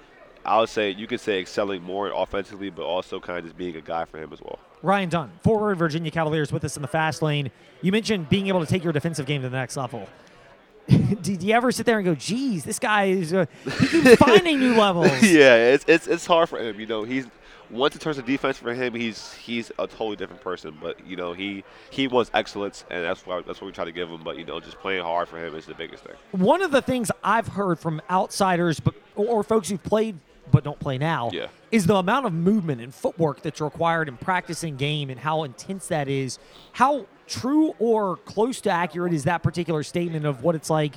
I 0.44 0.60
would 0.60 0.70
say 0.70 0.90
you 0.90 1.06
could 1.06 1.20
say 1.20 1.40
excelling 1.40 1.84
more 1.84 2.12
offensively, 2.12 2.72
but 2.72 2.84
also 2.84 3.20
kind 3.20 3.38
of 3.38 3.46
just 3.46 3.56
being 3.56 3.76
a 3.76 3.82
guy 3.82 4.06
for 4.06 4.18
him 4.18 4.34
as 4.34 4.42
well. 4.42 4.58
Ryan 4.82 5.10
Dunn, 5.10 5.32
forward 5.44 5.78
Virginia 5.78 6.10
Cavaliers, 6.10 6.52
with 6.52 6.66
us 6.66 6.76
in 6.76 6.82
the 6.82 6.88
fast 6.88 7.22
lane. 7.22 7.52
You 7.84 7.92
mentioned 7.92 8.30
being 8.30 8.48
able 8.48 8.62
to 8.62 8.66
take 8.66 8.84
your 8.84 8.94
defensive 8.94 9.28
game 9.28 9.44
to 9.44 9.50
the 9.50 9.56
next 9.56 9.78
level. 9.78 10.10
Did 11.22 11.44
you 11.44 11.54
ever 11.54 11.72
sit 11.72 11.86
there 11.86 12.00
and 12.00 12.06
go, 12.06 12.16
"Geez, 12.16 12.64
this 12.64 12.80
guy 12.80 13.06
is 13.06 13.32
uh, 13.32 13.46
finding 14.18 14.60
new 14.60 14.76
levels"? 14.76 15.22
yeah, 15.22 15.56
it's, 15.56 15.86
it's 15.88 16.08
it's 16.08 16.26
hard 16.26 16.50
for 16.50 16.58
him. 16.58 16.80
You 16.80 16.88
know, 16.88 17.04
he's 17.04 17.28
once 17.74 17.96
it 17.96 18.02
turns 18.02 18.18
to 18.18 18.22
defense 18.22 18.58
for 18.58 18.74
him, 18.74 18.94
he's 18.94 19.34
he's 19.34 19.70
a 19.80 19.88
totally 19.88 20.16
different 20.16 20.42
person. 20.42 20.78
But 20.82 21.06
you 21.06 21.16
know, 21.16 21.34
he 21.34 21.64
he 21.90 22.08
wants 22.08 22.32
excellence, 22.34 22.86
and 22.90 23.04
that's 23.04 23.26
what 23.26 23.46
that's 23.46 23.60
what 23.62 23.68
we 23.68 23.74
try 23.74 23.86
to 23.86 23.92
give 23.92 24.10
him. 24.10 24.22
But 24.24 24.38
you 24.38 24.46
know, 24.46 24.60
just 24.60 24.80
playing 24.80 25.04
hard 25.04 25.28
for 25.28 25.38
him 25.44 25.56
is 25.56 25.66
the 25.66 25.74
biggest 25.74 26.04
thing. 26.04 26.16
One 26.32 26.62
of 26.62 26.72
the 26.72 26.82
things 26.82 27.12
I've 27.24 27.48
heard 27.48 27.80
from 27.80 28.02
outsiders, 28.10 28.80
but 28.80 28.94
or 29.16 29.44
folks 29.44 29.70
who've 29.70 29.82
played 29.84 30.16
but 30.52 30.64
don't 30.66 30.80
play 30.80 30.98
now, 30.98 31.30
Yeah. 31.32 31.48
is 31.72 31.86
the 31.88 31.96
amount 31.96 32.26
of 32.26 32.34
movement 32.34 32.82
and 32.82 32.94
footwork 32.94 33.42
that's 33.42 33.62
required 33.62 34.10
in 34.10 34.18
practicing 34.18 34.76
game 34.76 35.10
and 35.10 35.20
how 35.20 35.44
intense 35.44 35.88
that 35.88 36.08
is. 36.10 36.38
How 36.74 37.06
true 37.28 37.74
or 37.80 38.18
close 38.18 38.60
to 38.62 38.70
accurate 38.70 39.14
is 39.14 39.24
that 39.24 39.42
particular 39.42 39.84
statement 39.84 40.26
of 40.26 40.44
what 40.44 40.54
it's 40.56 40.70
like 40.70 40.94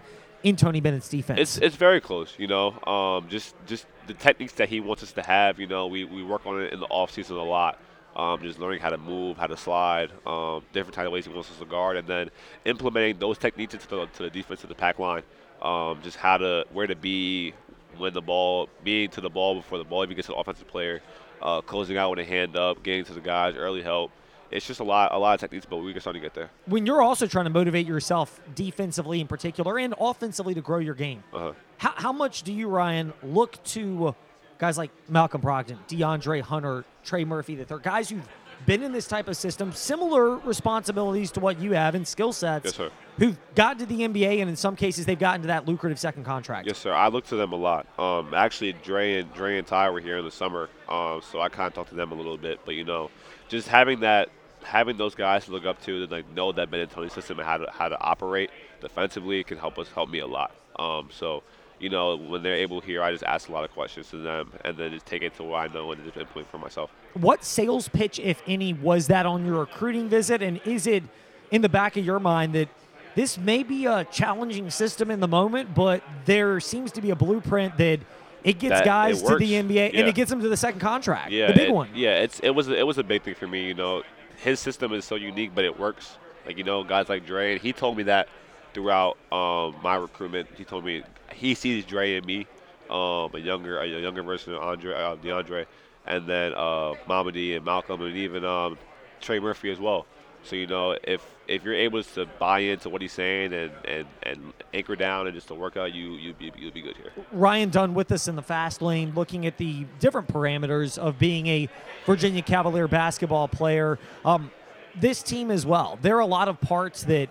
in 0.46 0.54
Tony 0.54 0.80
Bennett's 0.80 1.08
defense? 1.08 1.40
It's 1.40 1.56
it's 1.58 1.74
very 1.76 2.00
close. 2.00 2.34
You 2.38 2.46
know, 2.46 2.80
um, 2.86 3.28
just 3.28 3.54
just 3.66 3.86
the 4.06 4.14
techniques 4.14 4.52
that 4.54 4.68
he 4.68 4.78
wants 4.78 5.02
us 5.02 5.12
to 5.12 5.22
have. 5.22 5.58
You 5.58 5.66
know, 5.66 5.88
we 5.88 6.04
we 6.04 6.22
work 6.22 6.46
on 6.46 6.62
it 6.62 6.72
in 6.72 6.78
the 6.78 6.86
off 6.86 7.10
season 7.10 7.36
a 7.36 7.42
lot. 7.42 7.80
Um, 8.14 8.40
just 8.40 8.58
learning 8.58 8.80
how 8.80 8.88
to 8.88 8.96
move, 8.96 9.36
how 9.36 9.46
to 9.46 9.58
slide, 9.58 10.10
um, 10.24 10.62
different 10.72 10.94
type 10.94 11.04
of 11.04 11.12
ways 11.12 11.26
he 11.26 11.32
wants 11.32 11.50
us 11.50 11.58
to 11.58 11.66
guard, 11.66 11.98
and 11.98 12.08
then 12.08 12.30
implementing 12.64 13.18
those 13.18 13.36
techniques 13.36 13.74
into 13.74 13.86
the, 13.88 14.06
to 14.06 14.22
the 14.22 14.30
defense 14.30 14.62
of 14.62 14.70
the 14.70 14.74
pack 14.74 14.98
line. 14.98 15.22
Um, 15.60 15.98
just 16.02 16.16
how 16.16 16.38
to 16.38 16.64
where 16.72 16.86
to 16.86 16.94
be 16.96 17.52
when 17.98 18.14
the 18.14 18.22
ball, 18.22 18.70
being 18.84 19.10
to 19.10 19.20
the 19.20 19.28
ball 19.28 19.56
before 19.56 19.78
the 19.78 19.84
ball 19.84 20.02
even 20.02 20.16
gets 20.16 20.28
to 20.28 20.32
the 20.32 20.38
offensive 20.38 20.68
player, 20.68 21.02
uh, 21.42 21.60
closing 21.60 21.98
out 21.98 22.10
with 22.10 22.20
a 22.20 22.24
hand 22.24 22.56
up, 22.56 22.82
getting 22.82 23.04
to 23.04 23.12
the 23.12 23.20
guys, 23.20 23.54
early 23.56 23.82
help. 23.82 24.12
It's 24.50 24.66
just 24.66 24.80
a 24.80 24.84
lot 24.84 25.12
a 25.12 25.18
lot 25.18 25.34
of 25.34 25.40
techniques, 25.40 25.66
but 25.68 25.78
we're 25.78 25.98
starting 26.00 26.20
to 26.22 26.26
get 26.26 26.34
there. 26.34 26.50
When 26.66 26.86
you're 26.86 27.02
also 27.02 27.26
trying 27.26 27.44
to 27.46 27.50
motivate 27.50 27.86
yourself 27.86 28.40
defensively 28.54 29.20
in 29.20 29.26
particular 29.26 29.78
and 29.78 29.94
offensively 30.00 30.54
to 30.54 30.60
grow 30.60 30.78
your 30.78 30.94
game, 30.94 31.22
Uh-huh. 31.32 31.52
how, 31.78 31.92
how 31.96 32.12
much 32.12 32.42
do 32.42 32.52
you, 32.52 32.68
Ryan, 32.68 33.12
look 33.22 33.62
to 33.64 34.14
guys 34.58 34.78
like 34.78 34.90
Malcolm 35.08 35.40
Brogdon, 35.42 35.78
DeAndre 35.88 36.40
Hunter, 36.40 36.84
Trey 37.04 37.24
Murphy, 37.24 37.56
that 37.56 37.68
they're 37.68 37.78
guys 37.78 38.08
who've 38.08 38.26
been 38.64 38.82
in 38.82 38.90
this 38.90 39.06
type 39.06 39.28
of 39.28 39.36
system, 39.36 39.70
similar 39.72 40.36
responsibilities 40.36 41.30
to 41.32 41.40
what 41.40 41.60
you 41.60 41.72
have 41.72 41.94
and 41.94 42.08
skill 42.08 42.32
sets, 42.32 42.64
Yes, 42.64 42.74
sir. 42.74 42.90
who've 43.18 43.36
gotten 43.54 43.78
to 43.78 43.86
the 43.86 44.00
NBA 44.08 44.40
and 44.40 44.48
in 44.48 44.56
some 44.56 44.74
cases 44.74 45.04
they've 45.04 45.18
gotten 45.18 45.42
to 45.42 45.46
that 45.48 45.66
lucrative 45.68 45.98
second 45.98 46.24
contract? 46.24 46.66
Yes, 46.66 46.78
sir. 46.78 46.92
I 46.92 47.08
look 47.08 47.26
to 47.26 47.36
them 47.36 47.52
a 47.52 47.56
lot. 47.56 47.86
Um, 47.98 48.32
actually, 48.34 48.72
Dre 48.72 49.20
and 49.20 49.32
Dre 49.34 49.58
and 49.58 49.66
Ty 49.66 49.90
were 49.90 50.00
here 50.00 50.16
in 50.18 50.24
the 50.24 50.30
summer, 50.30 50.70
um, 50.88 51.20
so 51.30 51.40
I 51.40 51.48
kind 51.50 51.66
of 51.68 51.74
talked 51.74 51.90
to 51.90 51.94
them 51.94 52.12
a 52.12 52.14
little 52.14 52.38
bit. 52.38 52.58
But 52.64 52.76
you 52.76 52.84
know, 52.84 53.10
just 53.48 53.68
having 53.68 54.00
that, 54.00 54.30
having 54.66 54.96
those 54.96 55.14
guys 55.14 55.44
to 55.46 55.52
look 55.52 55.64
up 55.64 55.80
to, 55.84 56.00
that 56.00 56.10
like 56.10 56.28
know 56.34 56.52
that 56.52 56.70
Ben 56.70 56.86
Tony 56.88 57.08
system 57.08 57.38
and 57.38 57.46
how 57.46 57.56
to 57.58 57.70
how 57.72 57.88
to 57.88 57.98
operate 58.00 58.50
defensively 58.80 59.42
can 59.44 59.58
help 59.58 59.78
us 59.78 59.88
help 59.94 60.10
me 60.10 60.18
a 60.20 60.26
lot. 60.26 60.52
Um, 60.78 61.08
so. 61.12 61.42
You 61.78 61.90
know, 61.90 62.16
when 62.16 62.42
they're 62.42 62.54
able 62.54 62.80
here, 62.80 63.02
I 63.02 63.12
just 63.12 63.22
ask 63.24 63.50
a 63.50 63.52
lot 63.52 63.62
of 63.64 63.70
questions 63.70 64.08
to 64.08 64.16
them, 64.16 64.50
and 64.64 64.78
then 64.78 64.92
just 64.92 65.04
take 65.04 65.20
it 65.20 65.36
to 65.36 65.42
what 65.42 65.58
I 65.70 65.74
know 65.74 65.92
and 65.92 66.02
just 66.04 66.16
implement 66.16 66.50
for 66.50 66.56
myself. 66.56 66.90
What 67.12 67.44
sales 67.44 67.86
pitch, 67.86 68.18
if 68.18 68.42
any, 68.46 68.72
was 68.72 69.08
that 69.08 69.26
on 69.26 69.44
your 69.44 69.58
recruiting 69.60 70.08
visit? 70.08 70.40
And 70.40 70.58
is 70.64 70.86
it 70.86 71.04
in 71.50 71.60
the 71.60 71.68
back 71.68 71.98
of 71.98 72.02
your 72.06 72.18
mind 72.18 72.54
that 72.54 72.70
this 73.14 73.36
may 73.36 73.62
be 73.62 73.84
a 73.84 74.04
challenging 74.06 74.70
system 74.70 75.10
in 75.10 75.20
the 75.20 75.28
moment, 75.28 75.74
but 75.74 76.02
there 76.24 76.60
seems 76.60 76.92
to 76.92 77.02
be 77.02 77.10
a 77.10 77.14
blueprint 77.14 77.76
that 77.76 78.00
it 78.42 78.58
gets 78.58 78.70
That 78.70 78.80
it 78.80 78.86
guys 78.86 79.20
to 79.24 79.36
the. 79.36 79.52
NBA 79.52 79.90
and 79.92 80.08
it 80.08 80.14
gets 80.14 80.30
them 80.30 80.40
to 80.40 80.48
the 80.48 80.56
second 80.56 80.80
contract, 80.80 81.30
Yeah, 81.30 81.48
the 81.48 81.52
big 81.52 81.68
it- 81.68 81.74
one. 81.74 81.90
Yeah, 81.94 82.20
it's 82.22 82.40
it 82.40 82.52
was 82.52 82.68
it 82.68 82.86
was 82.86 82.96
a 82.96 83.04
big 83.04 83.20
thing 83.20 83.34
for 83.34 83.46
me. 83.46 83.66
You 83.68 83.74
know, 83.74 84.02
his 84.36 84.60
system 84.60 84.92
is 84.92 85.04
so 85.04 85.14
unique, 85.16 85.52
but 85.54 85.64
it 85.64 85.78
works. 85.78 86.16
Like 86.44 86.58
you 86.58 86.64
know, 86.64 86.84
guys 86.84 87.08
like 87.08 87.26
Dre, 87.26 87.52
and 87.52 87.60
he 87.60 87.72
told 87.72 87.96
me 87.96 88.04
that 88.04 88.28
throughout 88.72 89.16
um, 89.32 89.74
my 89.82 89.96
recruitment. 89.96 90.48
He 90.56 90.64
told 90.64 90.84
me 90.84 91.02
he 91.32 91.54
sees 91.54 91.84
Dre 91.84 92.16
in 92.16 92.24
me, 92.24 92.46
um, 92.88 93.30
a 93.34 93.38
younger 93.38 93.80
a 93.80 93.86
younger 93.86 94.22
version 94.22 94.54
of 94.54 94.62
Andre 94.62 94.94
uh, 94.94 95.16
DeAndre, 95.16 95.66
and 96.06 96.26
then 96.26 96.52
uh, 96.52 96.94
Mamadi 97.08 97.56
and 97.56 97.64
Malcolm, 97.64 98.02
and 98.02 98.16
even 98.16 98.44
um, 98.44 98.78
Trey 99.20 99.40
Murphy 99.40 99.70
as 99.70 99.80
well. 99.80 100.06
So 100.46 100.56
you 100.56 100.66
know, 100.66 100.96
if 101.02 101.24
if 101.48 101.64
you're 101.64 101.74
able 101.74 102.02
to 102.02 102.26
buy 102.38 102.60
into 102.60 102.88
what 102.88 103.02
he's 103.02 103.12
saying 103.12 103.52
and, 103.52 103.70
and, 103.84 104.06
and 104.24 104.52
anchor 104.74 104.96
down 104.96 105.26
and 105.26 105.34
just 105.34 105.48
to 105.48 105.54
work 105.54 105.76
out, 105.76 105.92
you 105.92 106.12
you 106.12 106.32
be 106.34 106.52
you'll 106.56 106.72
be 106.72 106.82
good 106.82 106.96
here. 106.96 107.12
Ryan 107.32 107.70
Dunn 107.70 107.94
with 107.94 108.10
us 108.12 108.28
in 108.28 108.36
the 108.36 108.42
fast 108.42 108.80
lane, 108.82 109.12
looking 109.14 109.46
at 109.46 109.58
the 109.58 109.86
different 109.98 110.28
parameters 110.28 110.98
of 110.98 111.18
being 111.18 111.46
a 111.46 111.68
Virginia 112.04 112.42
Cavalier 112.42 112.88
basketball 112.88 113.48
player. 113.48 113.98
Um, 114.24 114.50
this 114.98 115.22
team 115.22 115.50
as 115.50 115.66
well. 115.66 115.98
There 116.00 116.16
are 116.16 116.20
a 116.20 116.26
lot 116.26 116.48
of 116.48 116.60
parts 116.60 117.02
that 117.04 117.28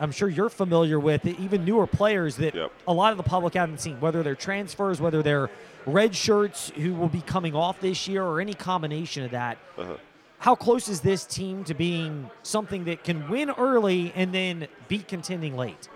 I'm 0.00 0.12
sure 0.12 0.28
you're 0.28 0.50
familiar 0.50 1.00
with, 1.00 1.26
even 1.26 1.64
newer 1.64 1.86
players 1.86 2.36
that 2.36 2.54
Yep. 2.54 2.72
a 2.86 2.92
lot 2.92 3.12
of 3.12 3.16
the 3.16 3.24
public 3.24 3.54
haven't 3.54 3.80
seen, 3.80 3.98
whether 4.00 4.22
they're 4.22 4.34
transfers, 4.34 5.00
whether 5.00 5.22
they're 5.22 5.50
red 5.86 6.14
shirts 6.14 6.70
who 6.76 6.94
will 6.94 7.08
be 7.08 7.20
coming 7.22 7.54
off 7.54 7.80
this 7.80 8.06
year, 8.06 8.22
or 8.22 8.40
any 8.40 8.54
combination 8.54 9.24
of 9.24 9.30
that. 9.32 9.58
Uh-huh. 9.76 9.94
How 10.38 10.54
close 10.54 10.88
is 10.88 11.00
this 11.00 11.24
team 11.24 11.64
to 11.64 11.74
being 11.74 12.30
something 12.42 12.84
that 12.84 13.04
can 13.04 13.28
win 13.28 13.50
early 13.50 14.12
and 14.14 14.32
then 14.32 14.68
be 14.88 14.98
contending 14.98 15.56
late? 15.56 15.88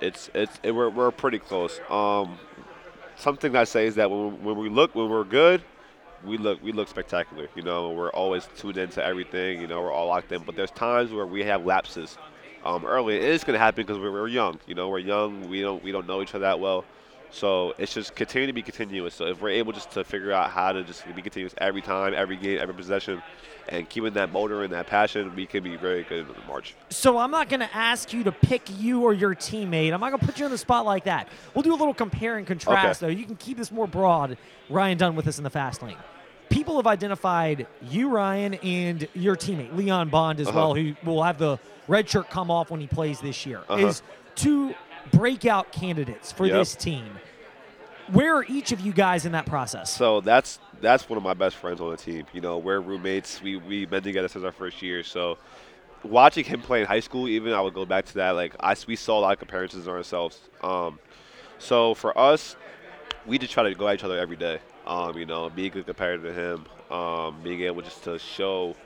it's 0.00 0.30
it's 0.34 0.58
it, 0.62 0.72
we're, 0.72 0.90
we're 0.90 1.10
pretty 1.10 1.38
close. 1.38 1.80
Um, 1.88 2.38
something 3.16 3.56
I 3.56 3.64
say 3.64 3.86
is 3.86 3.94
that 3.96 4.10
when, 4.10 4.42
when 4.42 4.56
we 4.56 4.68
look 4.68 4.94
when 4.94 5.08
we're 5.08 5.24
good, 5.24 5.62
we 6.24 6.38
look 6.38 6.62
we 6.62 6.72
look 6.72 6.88
spectacular. 6.88 7.48
You 7.54 7.62
know, 7.62 7.90
we're 7.90 8.10
always 8.10 8.48
tuned 8.56 8.78
into 8.78 9.04
everything. 9.04 9.60
You 9.60 9.66
know, 9.66 9.80
we're 9.80 9.92
all 9.92 10.08
locked 10.08 10.32
in. 10.32 10.42
But 10.42 10.56
there's 10.56 10.70
times 10.70 11.12
where 11.12 11.26
we 11.26 11.44
have 11.44 11.64
lapses. 11.64 12.18
Um, 12.64 12.84
early, 12.84 13.16
it 13.16 13.22
is 13.22 13.44
going 13.44 13.54
to 13.54 13.60
happen 13.60 13.86
because 13.86 14.00
we're, 14.00 14.10
we're 14.10 14.26
young. 14.26 14.58
You 14.66 14.74
know, 14.74 14.88
we're 14.88 14.98
young. 14.98 15.48
We 15.48 15.60
don't 15.62 15.82
we 15.82 15.92
don't 15.92 16.06
know 16.06 16.22
each 16.22 16.34
other 16.34 16.40
that 16.40 16.60
well. 16.60 16.84
So 17.30 17.74
it's 17.78 17.92
just 17.92 18.14
continue 18.14 18.46
to 18.46 18.52
be 18.52 18.62
continuous. 18.62 19.14
So 19.14 19.26
if 19.26 19.40
we're 19.42 19.50
able 19.50 19.72
just 19.72 19.90
to 19.92 20.04
figure 20.04 20.32
out 20.32 20.50
how 20.50 20.72
to 20.72 20.82
just 20.84 21.04
be 21.14 21.22
continuous 21.22 21.54
every 21.58 21.82
time, 21.82 22.14
every 22.14 22.36
game, 22.36 22.58
every 22.60 22.74
possession, 22.74 23.22
and 23.68 23.88
keeping 23.88 24.12
that 24.14 24.30
motor 24.32 24.62
and 24.62 24.72
that 24.72 24.86
passion, 24.86 25.34
we 25.34 25.44
can 25.44 25.62
be 25.64 25.76
very 25.76 26.04
good 26.04 26.20
in 26.20 26.28
the 26.28 26.34
March. 26.46 26.74
So 26.90 27.18
I'm 27.18 27.30
not 27.30 27.48
going 27.48 27.60
to 27.60 27.76
ask 27.76 28.12
you 28.12 28.22
to 28.24 28.32
pick 28.32 28.62
you 28.78 29.02
or 29.02 29.12
your 29.12 29.34
teammate. 29.34 29.92
I'm 29.92 30.00
not 30.00 30.10
going 30.10 30.20
to 30.20 30.26
put 30.26 30.38
you 30.38 30.44
on 30.44 30.50
the 30.50 30.58
spot 30.58 30.86
like 30.86 31.04
that. 31.04 31.28
We'll 31.52 31.62
do 31.62 31.72
a 31.72 31.76
little 31.76 31.92
compare 31.94 32.38
and 32.38 32.46
contrast, 32.46 33.02
Okay. 33.02 33.12
though. 33.12 33.18
You 33.18 33.26
can 33.26 33.36
keep 33.36 33.56
this 33.58 33.72
more 33.72 33.86
broad. 33.88 34.38
Ryan 34.70 34.98
Dunn 34.98 35.16
with 35.16 35.26
us 35.26 35.38
in 35.38 35.44
the 35.44 35.50
fast 35.50 35.82
lane. 35.82 35.96
People 36.48 36.76
have 36.76 36.86
identified 36.86 37.66
you, 37.82 38.08
Ryan, 38.08 38.54
and 38.54 39.08
your 39.14 39.34
teammate 39.34 39.74
Leon 39.76 40.08
Bond 40.10 40.38
as 40.40 40.46
Uh-huh. 40.46 40.56
well, 40.58 40.74
who 40.74 40.94
will 41.04 41.24
have 41.24 41.38
the 41.38 41.58
red 41.88 42.08
shirt 42.08 42.30
come 42.30 42.50
off 42.52 42.70
when 42.70 42.80
he 42.80 42.86
plays 42.86 43.20
this 43.20 43.44
year, 43.44 43.62
Uh-huh. 43.68 43.84
is 43.88 44.00
two 44.36 44.74
breakout 45.12 45.72
candidates 45.72 46.32
for 46.32 46.46
Yep. 46.46 46.54
this 46.56 46.74
team. 46.74 47.18
Where 48.12 48.36
are 48.36 48.44
each 48.48 48.70
of 48.72 48.80
you 48.80 48.92
guys 48.92 49.26
in 49.26 49.32
that 49.32 49.46
process? 49.46 49.92
So 49.92 50.20
that's 50.20 50.60
that's 50.80 51.08
one 51.08 51.16
of 51.16 51.22
my 51.24 51.34
best 51.34 51.56
friends 51.56 51.80
on 51.80 51.90
the 51.90 51.96
team. 51.96 52.24
You 52.32 52.40
know, 52.40 52.58
we're 52.58 52.80
roommates. 52.80 53.42
We 53.42 53.56
we've 53.56 53.90
been 53.90 54.02
together 54.02 54.28
since 54.28 54.44
our 54.44 54.52
first 54.52 54.80
year. 54.80 55.02
So 55.02 55.38
watching 56.04 56.44
him 56.44 56.60
play 56.62 56.80
in 56.80 56.86
high 56.86 57.00
school, 57.00 57.26
even 57.26 57.52
I 57.52 57.60
would 57.60 57.74
go 57.74 57.84
back 57.84 58.04
to 58.06 58.14
that. 58.14 58.30
Like 58.30 58.54
I, 58.60 58.76
we 58.86 58.94
saw 58.94 59.18
a 59.18 59.22
lot 59.22 59.32
of 59.32 59.38
comparisons 59.40 59.88
on 59.88 59.94
ourselves. 59.94 60.38
Um, 60.62 61.00
so 61.58 61.94
for 61.94 62.16
us, 62.16 62.54
we 63.26 63.38
just 63.38 63.52
try 63.52 63.64
to 63.64 63.74
go 63.74 63.88
at 63.88 63.94
each 63.96 64.04
other 64.04 64.18
every 64.18 64.36
day. 64.36 64.60
Um, 64.86 65.18
you 65.18 65.26
know, 65.26 65.50
being 65.50 65.72
good 65.72 65.86
competitor 65.86 66.28
to 66.28 66.32
him. 66.32 66.66
Um, 66.96 67.40
being 67.42 67.62
able 67.62 67.82
just 67.82 68.04
to 68.04 68.20
show 68.20 68.76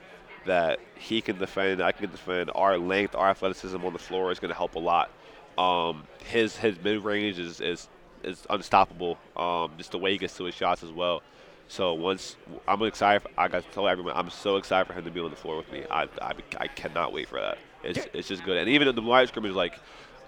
that 0.47 0.79
he 0.95 1.21
can 1.21 1.37
defend, 1.37 1.83
I 1.83 1.91
can 1.91 2.09
defend. 2.09 2.49
Our 2.55 2.79
length, 2.79 3.13
our 3.13 3.29
athleticism 3.29 3.85
on 3.85 3.93
the 3.93 3.99
floor 3.99 4.31
is 4.31 4.39
going 4.39 4.49
to 4.49 4.57
help 4.57 4.73
a 4.73 4.79
lot. 4.79 5.11
Um, 5.57 6.03
his 6.25 6.55
his 6.57 6.81
mid 6.83 7.03
range 7.03 7.39
is, 7.39 7.61
is 7.61 7.87
is 8.23 8.45
unstoppable. 8.49 9.17
Um, 9.35 9.71
just 9.77 9.91
the 9.91 9.97
way 9.97 10.11
he 10.11 10.17
gets 10.17 10.35
to 10.37 10.45
his 10.45 10.55
shots 10.55 10.83
as 10.83 10.91
well. 10.91 11.21
So 11.67 11.93
once 11.93 12.35
I'm 12.67 12.81
excited, 12.83 13.25
I 13.37 13.47
got 13.47 13.63
to 13.63 13.69
tell 13.71 13.87
everyone 13.87 14.13
I'm 14.15 14.29
so 14.29 14.57
excited 14.57 14.87
for 14.87 14.93
him 14.93 15.05
to 15.05 15.11
be 15.11 15.21
on 15.21 15.29
the 15.29 15.37
floor 15.37 15.55
with 15.55 15.71
me. 15.71 15.85
I, 15.89 16.03
I, 16.21 16.33
I 16.57 16.67
cannot 16.67 17.13
wait 17.13 17.29
for 17.29 17.39
that. 17.39 17.57
It's 17.83 18.07
it's 18.13 18.27
just 18.27 18.43
good. 18.43 18.57
And 18.57 18.69
even 18.69 18.87
in 18.87 18.95
the 18.95 19.01
live 19.01 19.29
scrimmage, 19.29 19.53
like 19.53 19.79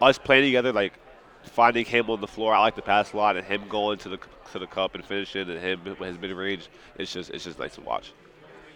us 0.01 0.17
playing 0.17 0.45
together, 0.45 0.71
like 0.71 0.93
finding 1.43 1.85
him 1.85 2.09
on 2.09 2.21
the 2.21 2.27
floor, 2.27 2.53
I 2.53 2.59
like 2.59 2.75
to 2.75 2.81
pass 2.81 3.13
a 3.13 3.17
lot, 3.17 3.35
and 3.35 3.45
him 3.45 3.67
going 3.67 3.97
to 3.99 4.09
the 4.09 4.19
to 4.53 4.59
the 4.59 4.67
cup 4.67 4.95
and 4.95 5.03
finishing, 5.03 5.49
and 5.49 5.59
him 5.59 5.81
with 5.83 5.99
his 5.99 6.17
mid 6.17 6.31
range, 6.31 6.69
it's 6.97 7.11
just 7.11 7.29
it's 7.31 7.43
just 7.43 7.59
nice 7.59 7.75
to 7.75 7.81
watch. 7.81 8.13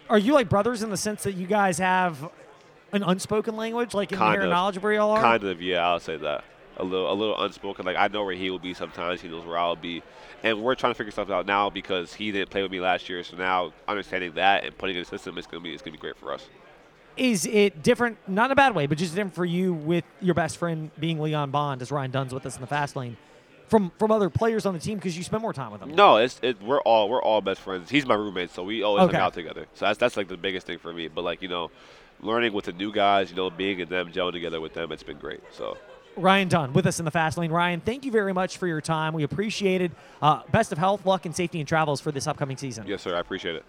Are 0.10 0.18
you 0.18 0.34
like 0.34 0.50
brothers 0.50 0.84
in 0.84 0.89
the 0.89 0.98
sense 0.98 1.24
that 1.24 1.34
you 1.34 1.48
guys 1.48 1.77
have 1.80 2.30
an 2.98 3.04
unspoken 3.04 3.56
language, 3.56 3.94
like 3.94 4.12
in 4.12 4.18
Kind 4.18 4.34
inherent 4.36 4.51
of. 4.51 4.56
knowledge 4.56 4.77
of 4.77 4.84
where 4.84 4.94
y'all 4.94 5.12
are? 5.12 5.22
Kind 5.22 5.44
of, 5.44 5.62
yeah, 5.62 5.88
I'll 5.88 6.00
say 6.00 6.18
that. 6.18 6.44
A 6.80 6.84
little, 6.84 7.12
a 7.12 7.13
little 7.16 7.42
unspoken. 7.42 7.86
Like 7.86 7.96
I 7.98 8.08
know 8.08 8.24
where 8.24 8.36
he 8.36 8.50
will 8.51 8.60
be 8.60 8.74
sometimes. 8.75 9.22
He 9.22 9.27
knows 9.30 9.46
where 9.46 9.58
I'll 9.58 9.75
be, 9.75 10.04
and 10.44 10.62
we're 10.62 10.75
trying 10.75 10.92
to 10.94 10.98
figure 10.98 11.12
stuff 11.12 11.32
out 11.32 11.46
now 11.48 11.70
because 11.72 12.13
he 12.13 12.32
didn't 12.32 12.51
play 12.51 12.62
with 12.62 12.72
me 12.72 12.80
last 12.80 13.10
year. 13.10 13.24
So 13.24 13.36
now 13.36 13.74
understanding 13.88 14.34
that 14.36 14.63
and 14.63 14.77
putting 14.77 14.96
it 14.96 15.00
in 15.00 15.04
the 15.06 15.10
system, 15.10 15.38
it's 15.39 15.48
gonna 15.48 15.63
be, 15.63 15.74
it's 15.74 15.82
gonna 15.82 15.94
be 15.94 15.98
great 15.98 16.18
for 16.18 16.32
us. 16.32 16.48
Is 17.16 17.48
it 17.48 17.82
different, 17.82 18.20
not 18.27 18.46
in 18.46 18.51
a 18.51 18.56
bad 18.56 18.75
way, 18.75 18.86
but 18.86 19.00
just 19.00 19.16
different 19.16 19.34
for 19.34 19.44
you 19.46 19.74
with 19.74 20.04
your 20.22 20.36
best 20.36 20.58
friend 20.58 20.92
being 21.00 21.20
Leon 21.20 21.50
Bond, 21.50 21.82
as 21.82 21.92
Ryan 21.92 22.12
Dunn's 22.12 22.32
with 22.32 22.46
us 22.46 22.54
in 22.54 22.62
the 22.62 22.68
fast 22.68 22.96
lane, 22.96 23.18
from 23.70 23.92
from 23.98 24.12
other 24.12 24.30
players 24.30 24.68
on 24.68 24.75
the 24.75 24.80
team 24.80 25.00
because 25.00 25.18
you 25.18 25.24
spend 25.24 25.42
more 25.42 25.54
time 25.54 25.72
with 25.72 25.82
them? 25.82 25.96
No, 25.96 26.18
it's 26.18 26.39
it, 26.44 26.62
we're 26.62 26.82
all 26.82 27.10
we're 27.10 27.24
all 27.24 27.42
best 27.42 27.60
friends. 27.62 27.89
He's 27.89 28.06
my 28.06 28.13
roommate, 28.13 28.51
so 28.51 28.62
we 28.63 28.84
always 28.84 29.06
Okay. 29.06 29.13
hang 29.13 29.22
out 29.24 29.34
together. 29.34 29.66
So 29.74 29.86
that's 29.86 29.98
that's 29.98 30.16
like 30.16 30.27
the 30.27 30.38
biggest 30.38 30.68
thing 30.68 30.77
for 30.77 30.94
me. 30.94 31.08
But 31.08 31.24
like 31.24 31.42
you 31.42 31.48
know, 31.48 31.72
learning 32.22 32.54
with 32.54 32.66
the 32.66 32.74
new 32.74 32.92
guys, 32.92 33.30
you 33.30 33.36
know, 33.36 33.50
being 33.50 33.80
in 33.80 33.90
them, 33.90 34.12
gelling 34.12 34.34
together 34.34 34.62
with 34.62 34.74
them, 34.74 34.92
it's 34.92 35.04
been 35.04 35.18
great. 35.18 35.42
So 35.52 35.78
Ryan 36.16 36.48
Dunn 36.48 36.74
with 36.74 36.88
us 36.88 37.00
in 37.00 37.06
the 37.06 37.12
fast 37.12 37.38
lane. 37.38 37.52
Ryan, 37.52 37.80
thank 37.80 38.04
you 38.04 38.12
very 38.12 38.34
much 38.34 38.58
for 38.58 38.68
your 38.68 38.82
time. 38.82 39.14
We 39.14 39.24
appreciate 39.24 39.82
it. 39.82 39.92
Uh, 40.22 40.42
best 40.52 40.72
of 40.72 40.78
health, 40.78 41.06
luck, 41.06 41.26
and 41.26 41.36
safety 41.36 41.60
and 41.60 41.68
travels 41.68 42.02
for 42.02 42.12
this 42.12 42.28
upcoming 42.28 42.58
season. 42.58 42.88
yes, 42.88 43.02
sir, 43.02 43.16
I 43.16 43.20
appreciate 43.20 43.56
it. 43.56 43.66